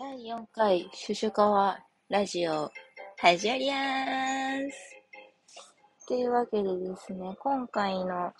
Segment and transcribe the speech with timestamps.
[0.00, 1.76] 第4回シュシュカワ
[2.08, 2.70] ラジオ
[3.20, 3.74] 始まりま
[4.70, 6.06] す。
[6.06, 8.32] というわけでですね、今回の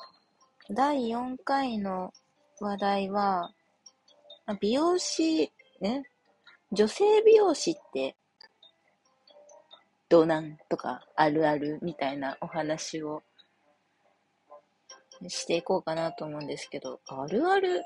[0.70, 2.12] 第4回の
[2.60, 3.50] 話題は、
[4.60, 5.50] 美容師、
[5.80, 6.04] ね、
[6.70, 8.14] 女性美容師って
[10.08, 13.24] どうなんとかあるあるみたいなお話を
[15.26, 17.82] していこうかなと思うんですけど、あるある？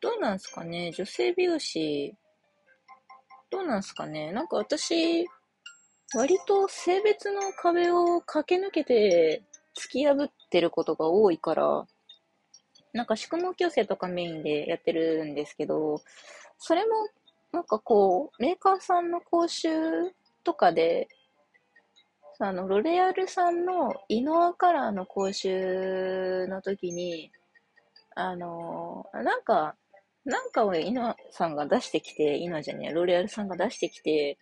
[0.00, 0.92] どうなんすかね？
[0.92, 2.14] 女性美容師
[3.54, 4.32] どうなんすかね。
[4.32, 5.28] なんか私、
[6.12, 9.42] 割と性別の壁を駆け抜けて
[9.78, 11.86] 突き破ってることが多いから、
[12.92, 16.02] なんか宿毛矯正とかメインでやってるんですけど、
[16.58, 16.90] それも
[17.52, 19.68] なんかこう、メーカーさんの講習
[20.42, 21.06] とかで、
[22.40, 27.30] あの、ロレアルさんのイノアカラーの講習の時に、
[28.16, 29.76] あの、なんか、
[30.24, 34.38] なんかをイノさんが出してきて、イノじゃねえ、ロレアルさんが出してきて、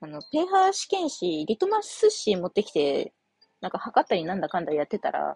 [0.00, 3.12] あの、ペーハー試験紙、リトマス紙持ってきて、
[3.60, 5.34] なんか測ったりなんだかんだやってたら、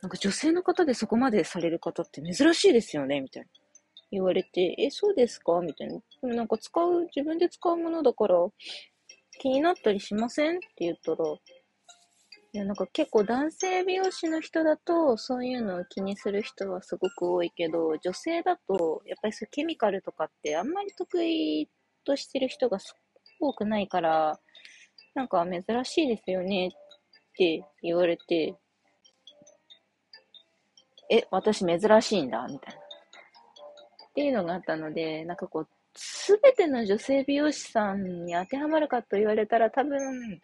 [0.00, 3.48] なんか女性の方でそこまでされる方って珍しいですよね、みたいな。
[4.12, 5.60] 言われて、え、そうですか？
[5.60, 5.94] みたいな。
[5.94, 8.36] でもなんか使う、自分で使うものだから、
[9.40, 10.58] 気になったりしません？
[10.58, 11.18] って言ったら、
[12.56, 21.68] いや、なんか結構男性美容師の人だと、そういうのを気にする人はすごく多いけど、女性だと、やっぱりそうケミカルとかってあんまり得意
[22.02, 22.78] としてる人が
[23.40, 24.40] 多くないから、
[25.14, 26.70] なんか珍しいですよねっ
[27.36, 28.54] て言われて、
[31.10, 32.80] え、私珍しいんだみたいな。
[32.80, 40.40] っていうのがあったので、なんかこう、すべての女性美容師さんに当てはまるかと言われたら多分、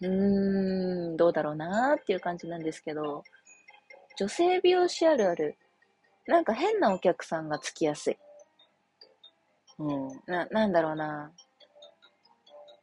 [0.00, 3.22] うーん、どうだろうなーっていう感じなんですけど、
[4.16, 5.56] 女性美容師あるある。
[6.26, 8.18] なんか変なお客さんがつきやすい。
[9.78, 10.08] うん。
[10.26, 11.32] な、なんだろうな。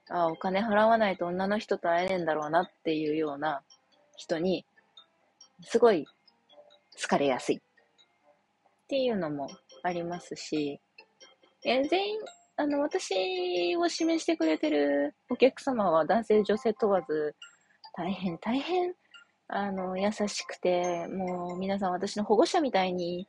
[0.10, 3.62] あ、お金払わないと女の人と会えねえんだろうなっていうような
[4.16, 4.66] 人に、
[5.64, 6.06] すごい
[7.02, 7.60] 好かれやすいっ
[8.88, 9.50] ていうのも
[9.84, 10.80] ありますし、
[11.66, 12.20] え全員、
[12.58, 13.14] あの、私
[13.78, 17.36] を指名してくれてるお客様は男性、女性問わず、
[17.96, 18.94] 大変、大変、
[19.48, 23.28] あの、優しくて、もう皆さん私の保護者みたいに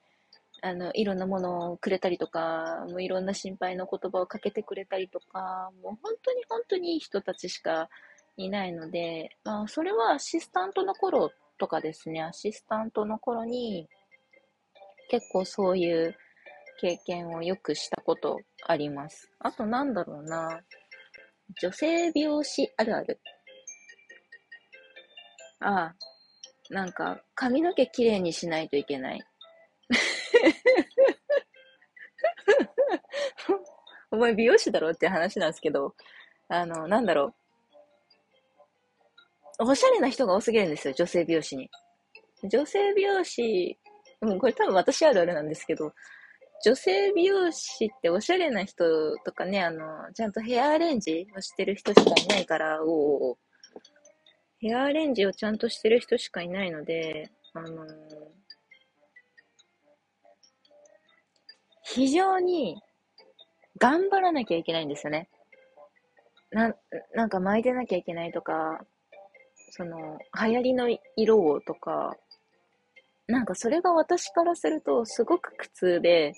[0.61, 7.89] あの、いろんなものをくれたりとか、もういろんな心配の言葉をかけてくれたりとか、もう本当に本当にいい人たちしか
[8.37, 13.89] いないので、まあ、それはアシスタントの頃とかですね、アシスタントの頃に、
[15.11, 16.17] 結構そういう
[16.81, 19.31] 経験をよくしたことあります。
[19.41, 20.61] あとなんだろうな、
[21.61, 23.21] 女性美容師あるある。
[25.61, 25.95] ああ、
[26.71, 29.23] なんか髪の毛きれいにしないといけない。
[34.11, 35.95] お前美容師だろって話なんですけど、
[36.49, 37.35] あの、なんだろ
[39.59, 39.61] う。
[39.61, 41.71] おしゃれな人が多すぎるんですよ、女性美容師に。
[42.45, 43.79] 女性美容師、
[44.21, 45.93] もうこれ多分私あるあるなんですけど、
[46.65, 53.39] 女性美容師っておしゃれな人とかね、あの、ちゃんとヘアアレンジをしてる人しかいないから、おお
[54.61, 57.87] ヘアアレンジをちゃんとしてる人しかいないので、あの、
[61.85, 62.83] 非常に
[63.79, 65.29] 頑張らなきゃいけないんですよね。
[66.51, 66.75] な、
[67.15, 68.85] なんか巻いてなきゃいけないとか、
[69.71, 72.17] その、流行りの色をとか、
[73.29, 76.33] なんかそれが私からするとすごく苦痛で、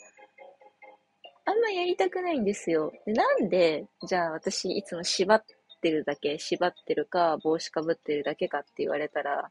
[1.45, 2.93] あんまやりたくないんですよ。
[3.07, 5.43] でなんで、じゃあ私いつも縛っ
[5.81, 9.49] てるだけ、縛ってるか、帽子かぶってるだけかって言われたら、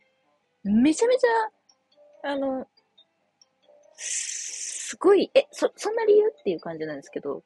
[0.64, 2.68] めちゃめちゃ、あの、
[3.96, 7.44] すごい、え、そ、そんな理由っていう感じなんですけど、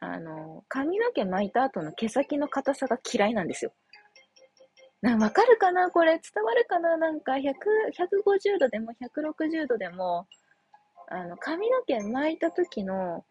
[0.00, 3.72] あの、髪の毛巻いた後の毛先の硬さが嫌いなんですよ。
[5.02, 5.90] な、わかるかな？
[5.90, 6.96] これ伝わるかな？
[6.96, 10.26] なんか100、150度でも160度でも、
[11.08, 13.24] あの、髪の毛巻いた時の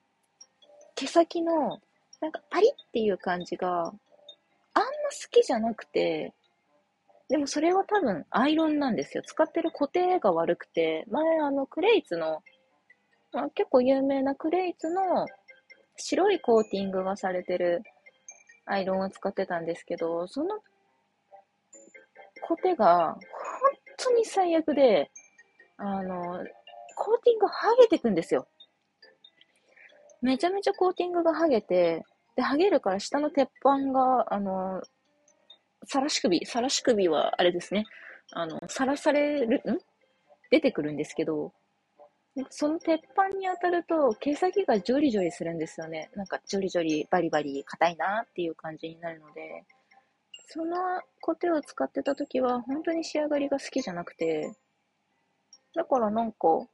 [1.00, 1.80] 毛先の、
[2.22, 4.84] なんかパリっていう感じがあんま好
[5.31, 6.34] きじゃなくて、
[7.30, 9.24] でもそれは多分アイロンなんですよ。
[9.25, 12.42] 使ってる固定が悪くて、前あのクレイツの
[13.31, 15.28] まあ、結構有名なクレイツの
[15.98, 17.84] 白いコーティングがされてる
[18.66, 20.60] アイロンを使ってたんですけど、その
[22.42, 23.19] コテが本
[23.98, 25.12] 当に最悪で、
[25.78, 26.44] あの、
[26.95, 28.48] コーティング剥げてくんですよ。
[30.21, 32.04] めちゃめちゃコーティングが剥げて、
[32.36, 34.81] で、剥げるから下の鉄板が、あの、
[35.86, 37.86] さらし首、さらし首はあれですね。
[38.31, 39.80] あの、さらされる、ん？
[40.51, 41.54] 出てくるんですけど、
[42.50, 46.10] その鉄板に当たると毛先がジョリジョリするんですよね。
[46.16, 49.66] なんかジョリジョリ、バリバリ、硬いなっていう感じになるので、
[50.48, 50.77] その
[51.21, 54.56] コテを使ってた時は本当に仕上がりが好きじゃなくて、
[55.75, 56.68] だからなんか、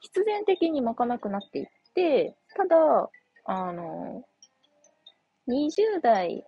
[0.00, 3.10] 必然的に巻かなくなっていって、ただ、
[3.44, 4.24] あの、
[5.48, 6.44] 20代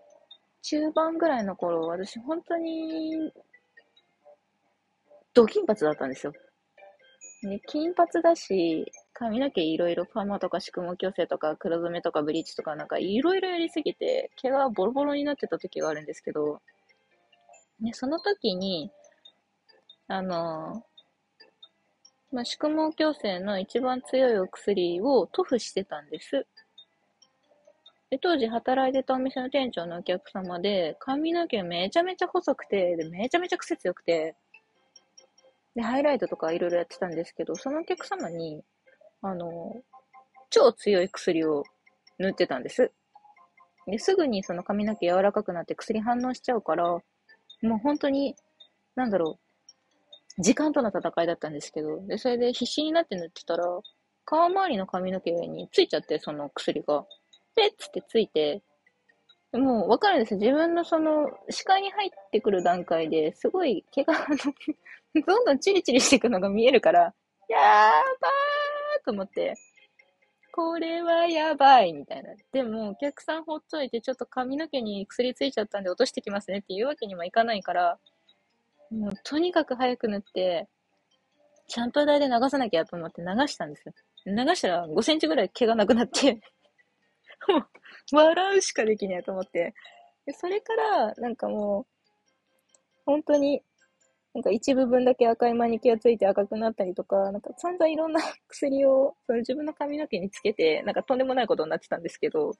[0.62, 3.32] 中盤ぐらいの頃、私本当に、
[5.34, 6.32] ド金髪だったんですよ。
[7.42, 16.60] ね、金髪だし、髪の毛いろいろパーマとか宿毛矯正とか黒染めとかブリーチとかなんかいろいろやりすぎて毛がボロボロになってた時があるんですけど、
[17.80, 18.92] ね、その時に、
[20.06, 20.84] あの、
[22.32, 26.46] まあ、宿毛矯正の一番強いお薬を塗布してたんです。
[28.10, 34.34] で、当時働いてたお店の店長のお客様で、髪の毛めちゃめちゃ細くて、で、めちゃめちゃ癖強くて、
[35.74, 38.62] で、ハイライトとかいろいろやってたんですけど、そのお客様に、
[39.20, 39.82] あの、
[40.50, 41.64] 超強い薬を
[42.18, 42.92] 塗ってたんです。
[43.86, 47.02] で、すぐにその髪の毛柔らかくなって薬反応しちゃうから、も
[47.62, 48.36] う本当に、
[48.94, 49.51] なんだろう、
[50.38, 53.64] 時間との戦いだったんですけど、で、それで必死になって塗ってたら、
[54.24, 57.04] 顔周りの髪の毛上についちゃって、その薬が。
[57.54, 58.62] ペッつってついて、
[59.52, 60.40] もうわかるんですよ。
[60.40, 64.14] 自分のその視界に入ってくる段階ですごい毛が
[65.26, 67.14] どんどんチリチリしていくのが見えるから、
[67.48, 67.60] やー
[68.20, 69.54] ばーと思って、
[70.54, 72.30] これはやばいみたいな。
[72.52, 77.98] でも、お客さんほっといて、ちょっと髪の毛に薬ついちゃったんで落としてきますねっていうわけにもいかないから、
[78.92, 80.68] もうとにかく早く塗って、
[81.66, 83.94] シャンプー台で流さなきゃと思って流したんですよ。
[84.26, 86.40] 流したら5センチぐらい毛がなくなって
[87.48, 89.74] もう、笑うしかできないと思って。
[90.26, 91.86] でそれから、なんかもう、
[93.06, 93.62] 本当に、
[94.34, 102.52] なんか一部分だけ赤いマニキュアついて赤くなったりとか、なんか散々いろんな薬をその自分の髪の毛につけて、なんかとんでもないことになってたんですけど、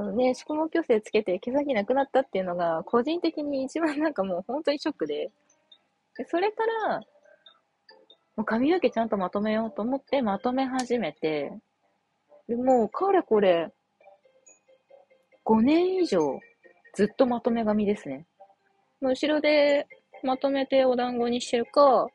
[0.00, 5.30] そのね、宿毛矯正つけて毛先なくなったっていうのが、個人的に一番なんかもう本当にショックで、
[6.16, 7.04] でそれから、も
[8.38, 11.52] う髪の毛ちゃんとまとめようと思ってまとめ始めて、
[12.48, 13.68] でもう、かれこれ、
[15.44, 16.40] 5年以上、
[16.94, 18.26] ずっとまとめ髪ですね。
[19.02, 19.86] 後ろで
[20.22, 22.06] まとめてお団子にしてるか、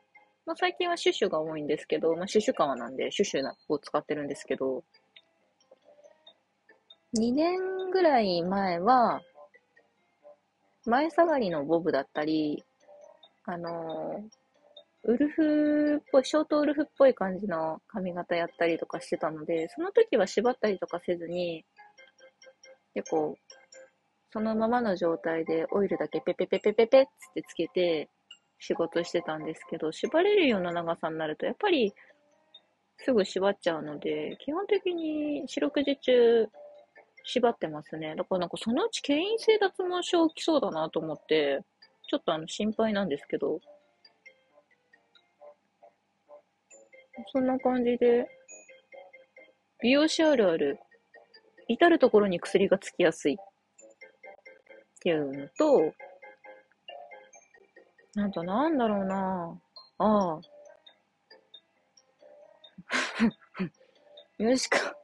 [0.47, 4.83] まあ、最近はシュシュが多いんですけど、まあ、シュシュ革なんで、シュシュを使ってるんですけど、
[7.17, 9.21] 2年ぐらい前は、
[10.85, 12.61] 前下がりのボブだったり、
[13.45, 21.63] あのー、ウルフっぽい、ショートウルフっぽい感じの髪型やったりとかしてたので、その時は縛ったりとかせずに、
[22.93, 23.37] 結構、
[24.33, 28.09] そのままの状態でオイルだけペペペペペペってつけて
[28.59, 31.93] 仕事してたんですけど、縛れるような長さになると、やっぱり
[32.97, 36.49] すぐ縛っちゃうので、基本的に四六時中
[37.25, 38.15] 縛ってますね。
[38.15, 41.61] だからなんかそのうち牽引性脱毛症起きそうだなと思って、
[42.07, 43.59] ちょっとあの心配なんですけど、
[47.31, 48.27] そんな感じで、
[49.81, 50.79] 美容師あるある、
[51.67, 53.35] 至るところに薬がつきやすいっ
[55.01, 55.93] ていうのと、
[58.13, 59.59] なんとなんだろうな
[59.97, 60.41] ああ。
[64.37, 64.95] よしか、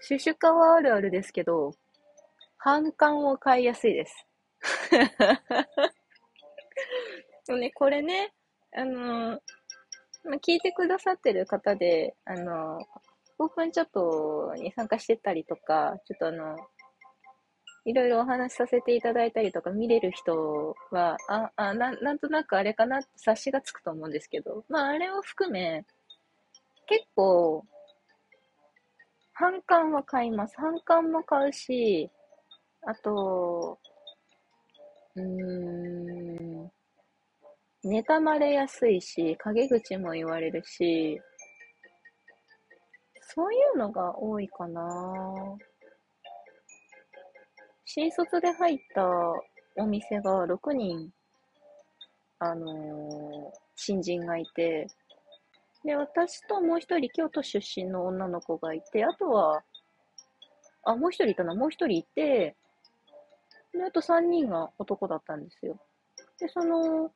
[0.00, 1.72] シュシュカはあるあるですけど、
[2.56, 4.26] 反感を買いやすいです。
[7.46, 8.32] でもね、これね、
[8.72, 9.40] あの
[10.24, 12.78] ま、聞いてくださってる方で、あの、
[13.38, 16.56] オープンチャットに参加してたりとか、ちょっとあの、
[17.86, 25.84] いろいろお話しさせていただいたりとか見れる人は、あ、あななんとなくあれかなって察しがつくと思うんですけど、まああれを含め、
[26.86, 27.64] 結構、
[29.40, 30.54] 反感は買います。
[30.58, 32.10] 反感も買うし、
[32.82, 33.78] あと、
[35.16, 36.70] うーん、
[37.82, 41.18] 妬まれやすいし、陰口も言われるし、
[43.22, 44.84] そういうのが多いかな
[47.86, 49.06] 新卒で入った
[49.78, 51.08] お店が6人、
[52.40, 54.86] あのー、新人がいて、
[55.84, 59.62] で、私ともう一人京都出身の女の子がいて、あとは、
[60.84, 62.56] あ、もう一人いたな、もう一人いて、
[63.72, 65.78] で、あと3人が男だったんですよ。
[66.38, 67.10] で、その、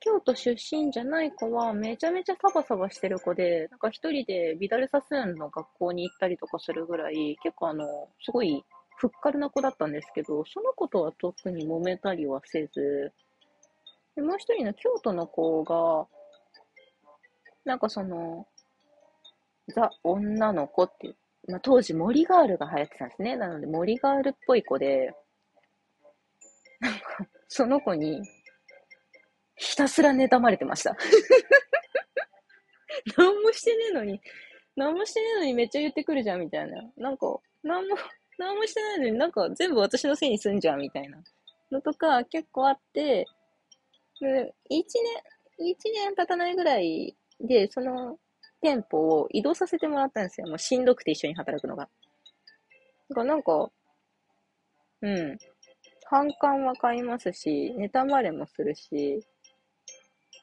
[0.00, 8.64] 京都出身じゃない子はめちゃめちゃサバサバしてる子で、なんか一人でビダルサスーンの学校に行ったりとかするぐらい、結構あの、すごい
[8.96, 13.12] ふっかるな子だったんですけど、その子とは特に揉めたりはせず、
[14.14, 16.06] でもう一人の京都の子が、
[17.68, 18.46] なんかその、
[19.74, 21.16] ザ・女の子っていう、
[21.48, 23.36] まあ、当時森ガールが流行ってたんですね。
[23.36, 25.12] なので森ガールっぽい子で、
[26.80, 27.00] なんか、
[27.48, 28.22] その子に、
[29.56, 30.96] ひたすら妬まれてました。
[33.18, 34.18] 何もしてねえのに、
[34.74, 36.90] 何もしてねえのにめっちゃ言ってくるじゃん、みたいな。
[36.96, 37.98] なんか、何も、
[38.38, 41.22] 何もしてないのになんか全部私のせいにすんじゃん、みたいな
[41.70, 43.26] のとか結構あって、
[44.20, 44.84] で1
[45.58, 48.18] 年、一年経たないぐらいで、その
[48.60, 50.48] 店舗を移動させてもらったんですよ。
[50.48, 51.88] もうしんどくて一緒に働くのが。
[53.08, 53.70] だからなんか、
[55.00, 55.38] うん。
[56.10, 59.20] 反感は買いますし、妬まれもするし、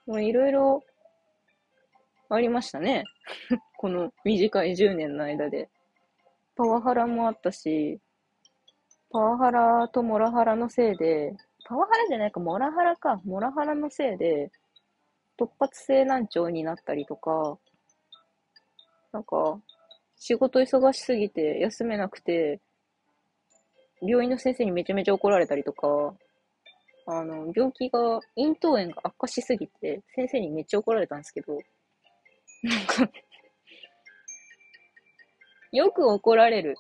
[0.06, 0.84] もういろいろ
[2.30, 3.04] ありましたね。
[3.78, 5.70] この短い10年の間で。
[6.56, 8.00] パワハラもあったし、
[9.10, 11.36] パワハラとモラハラのせいで、
[11.66, 13.22] パワハラじゃないか、モラハラか。
[13.26, 14.52] モラハラのせいで、
[15.40, 17.58] 突発性難聴になったりとか、
[19.12, 19.60] なんか、
[20.18, 22.62] 仕事忙しすぎて休めなくて、
[24.02, 26.16] 病院の先生にめちゃめちゃ怒られたりとか、
[27.08, 31.58] あの、病気が、咽頭炎が悪化しすぎて、先生にめっちゃ怒られたんですけど、
[32.64, 33.12] なんか
[35.76, 36.76] よく怒られる。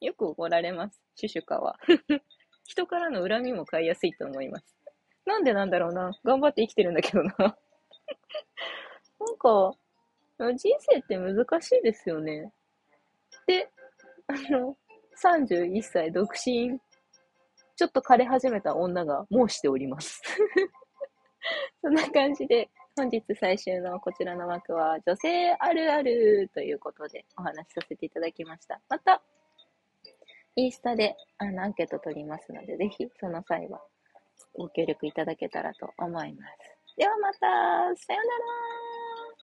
[0.00, 1.00] よく怒られます。
[1.14, 1.78] シュシュカは。
[2.64, 4.81] 人からの恨みも買いやすいと思います。
[5.24, 6.12] なんでなんだろうな。
[6.24, 7.32] 頑張って生きてるんだけどな。
[7.38, 7.54] な
[9.30, 9.72] んか、
[10.56, 12.52] 人生って難しいですよね。
[13.46, 13.70] で、
[14.26, 14.76] あの、
[15.22, 16.80] 31歳独身、
[17.76, 20.22] ちょっと枯れ始めた女が申しております。
[21.80, 28.80] そんな感じで、本日最終のこちらの枠は女性あるあるということでお話しさせていただきました。
[28.88, 29.22] また、
[30.56, 33.80] インスタであのアンケート取りますので、ぜひその際は
[34.54, 36.96] ご協力いただけたらと思います。
[36.96, 39.01] ではまた、さようなら